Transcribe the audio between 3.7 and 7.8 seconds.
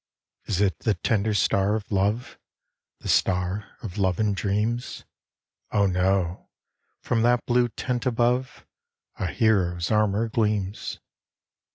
of love and dreams? Oh, no! from that blue